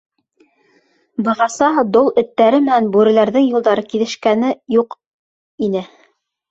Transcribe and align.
—Бығаса 1.27 1.69
дол 1.97 2.09
эттәре 2.23 2.63
менән 2.65 2.91
бүреләрҙең 2.97 3.47
юлдары 3.53 3.87
киҫешкәне 3.93 4.53
юҡ 4.81 4.99
ине. 5.71 5.89